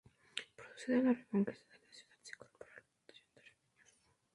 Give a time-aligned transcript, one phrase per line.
[0.55, 3.77] Producida la Reconquista de la ciudad, se incorporó al Batallón de Arribeños.